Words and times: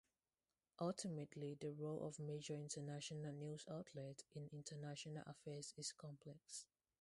Ultimately, 0.79 1.53
the 1.53 1.73
role 1.73 2.01
of 2.07 2.17
major 2.17 2.55
international 2.55 3.33
news 3.33 3.63
outlets 3.69 4.23
in 4.33 4.49
international 4.51 5.21
affairs 5.27 5.75
is 5.77 5.91
complex. 5.91 6.65